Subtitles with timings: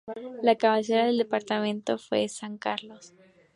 [0.41, 3.13] La cabecera del departamento fue San Carlos.